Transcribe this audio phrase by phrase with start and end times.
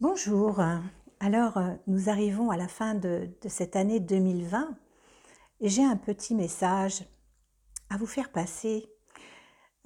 [0.00, 0.60] Bonjour.
[1.20, 4.76] Alors, euh, nous arrivons à la fin de, cette année 2020
[5.60, 7.04] et j'ai un petit message
[7.90, 8.88] à vous faire passer.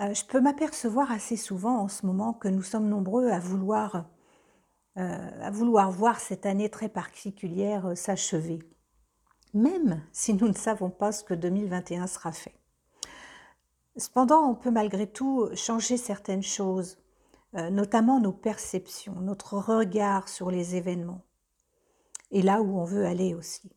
[0.00, 4.06] Euh, je peux m'apercevoir assez souvent en ce moment que nous sommes nombreux à vouloir,
[4.96, 8.60] euh, à vouloir voir cette année très particulière s'achever,
[9.52, 12.58] même si nous ne savons pas ce que 2021 sera fait.
[13.98, 16.96] Cependant, on peut malgré tout changer certaines choses,
[17.54, 21.24] notamment nos perceptions, notre regard sur les événements,
[22.30, 23.70] et là où on veut aller aussi.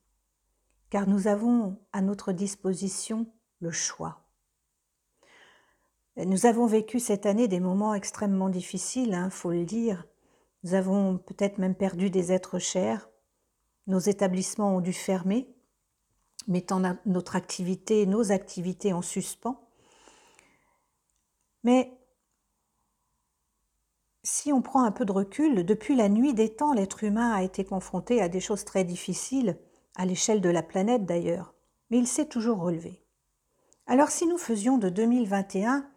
[0.89, 3.27] Car nous avons à notre disposition
[3.59, 4.25] le choix.
[6.17, 10.05] Nous avons vécu cette année des moments extrêmement difficiles, il hein, faut le dire.
[10.63, 13.09] Nous avons peut-être même perdu des êtres chers.
[13.87, 15.55] Nos établissements ont dû fermer,
[16.47, 19.69] mettant notre activité, nos activités en suspens.
[21.63, 21.97] Mais
[24.23, 27.43] si on prend un peu de recul, depuis la nuit des temps, l'être humain a
[27.43, 29.57] été confronté à des choses très difficiles,
[29.95, 31.53] à l'échelle de la planète d'ailleurs,
[31.89, 33.03] mais il s'est toujours relevé.
[33.87, 35.89] Alors si nous faisions de 2021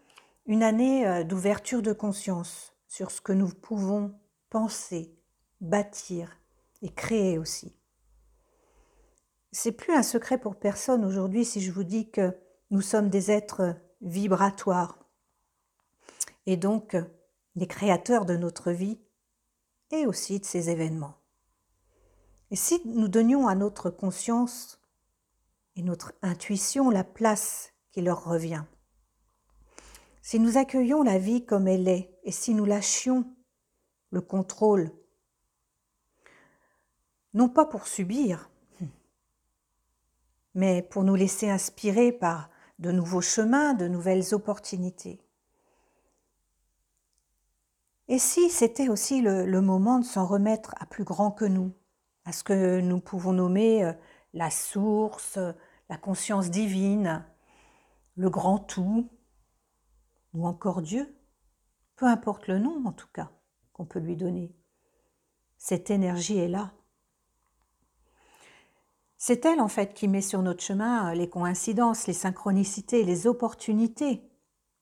[0.47, 4.15] une année euh, d'ouverture de conscience sur ce que nous pouvons
[4.51, 5.15] penser,
[5.61, 6.39] bâtir
[6.83, 7.77] et créer aussi.
[9.53, 12.37] C'est plus un secret pour personne aujourd'hui si je vous dis que
[12.71, 14.99] nous sommes des êtres vibratoires
[16.47, 16.97] et donc
[17.57, 18.99] des créateurs de notre vie
[19.91, 21.15] et aussi de ces événements.
[22.51, 24.81] Et si nous donnions à notre conscience
[25.77, 28.65] et notre intuition la place qui leur revient,
[30.23, 33.27] si nous accueillions la vie comme elle est et si nous lâchions
[34.11, 34.91] le contrôle,
[37.35, 38.49] non pas pour subir,
[40.55, 45.21] mais pour nous laisser inspirer par de nouveaux chemins, de nouvelles opportunités.
[48.09, 51.73] Et si c'était aussi le, moment de s'en remettre à plus grand que nous,
[52.25, 53.93] à ce que nous pouvons nommer euh,
[54.35, 55.39] la source,
[55.89, 57.25] la conscience divine,
[58.17, 59.09] le grand tout,
[60.35, 61.17] ou encore Dieu,
[61.97, 63.31] peu importe le nom en tout cas
[63.73, 64.55] qu'on peut lui donner.
[65.57, 66.73] Cette énergie est là.
[69.17, 74.29] C'est elle en fait qui met sur notre chemin les coïncidences, les synchronicités, les opportunités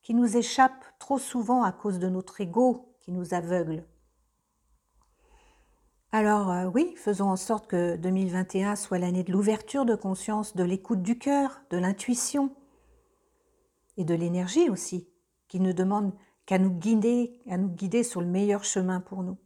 [0.03, 3.85] qui nous échappent trop souvent à cause de notre ego qui nous aveugle.
[6.11, 10.65] Alors euh, oui, faisons en sorte que 2021 soit l'année de l'ouverture de conscience, de
[10.65, 12.55] l'écoute du cœur, de l'intuition
[13.97, 15.09] et de l'énergie aussi
[15.49, 16.13] qui ne demande
[16.47, 19.39] qu'à nous guider, à nous guider sur le meilleur chemin pour nous.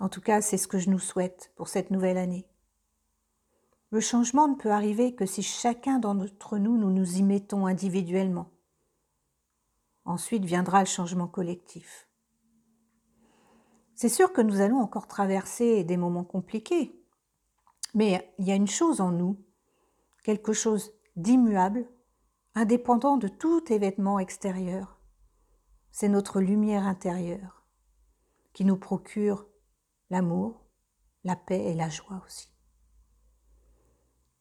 [0.00, 2.44] En tout cas, c'est ce que je nous souhaite pour cette nouvelle année.
[3.90, 8.50] Le changement ne peut arriver que si chacun d'entre nous, nous nous y mettons individuellement.
[10.04, 12.08] Ensuite viendra le changement collectif.
[13.94, 17.00] C'est sûr que nous allons encore traverser des moments compliqués,
[17.94, 19.44] mais il y a une chose en nous,
[20.24, 21.86] quelque chose d'immuable,
[22.54, 24.98] indépendant de tout événement extérieur.
[25.90, 27.66] C'est notre lumière intérieure
[28.54, 29.46] qui nous procure
[30.10, 30.66] l'amour,
[31.24, 32.48] la paix et la joie aussi.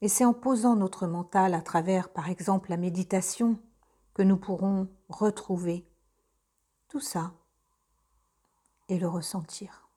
[0.01, 3.59] Et c'est en posant notre mental à travers, par exemple, la méditation,
[4.13, 5.87] que nous pourrons retrouver
[6.87, 7.33] tout ça
[8.89, 9.87] et le ressentir.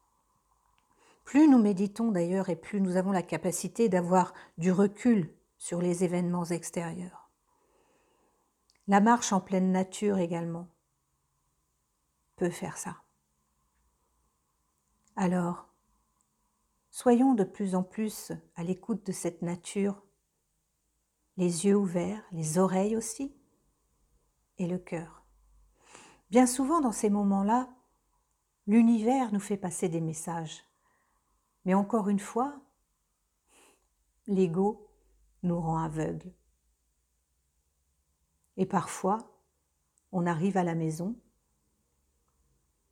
[1.25, 6.04] Plus nous méditons d'ailleurs et plus nous avons la capacité d'avoir du recul sur les
[6.04, 7.30] événements extérieurs.
[8.86, 10.69] La marche en pleine nature également
[12.36, 12.98] peut faire ça.
[15.16, 15.69] Alors,
[16.91, 20.03] soyons de plus en plus à l'écoute de cette nature,
[21.36, 23.34] les yeux ouverts, les oreilles aussi,
[24.59, 25.25] et le cœur.
[26.31, 27.69] Bien souvent dans ces moments-là,
[28.66, 30.65] l'univers nous fait passer des messages.
[31.65, 32.60] Mais encore une fois,
[34.26, 34.88] l'ego
[35.42, 36.32] nous rend aveugles.
[38.56, 39.19] Et parfois,
[40.12, 41.16] on arrive à la maison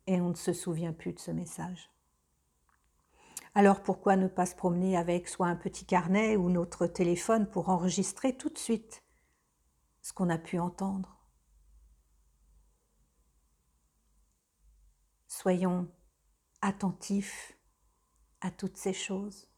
[0.07, 1.89] et on ne se souvient plus de ce message.
[3.55, 7.69] Alors pourquoi ne pas se promener avec soit un petit carnet ou notre téléphone pour
[7.69, 9.03] enregistrer tout de suite
[10.01, 11.12] ce qu'on a pu entendre?
[15.43, 15.89] Soyons
[16.61, 17.57] attentifs
[18.39, 19.49] à toutes ces choses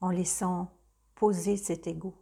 [0.00, 0.78] en laissant
[1.16, 2.14] poser cet ego.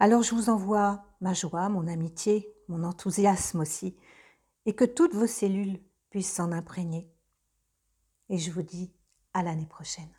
[0.00, 3.98] Alors je vous envoie ma joie, mon amitié, mon enthousiasme aussi,
[4.64, 7.12] et que toutes vos cellules puissent s'en imprégner.
[8.30, 8.94] Et je vous dis
[9.34, 10.16] à l'année prochaine.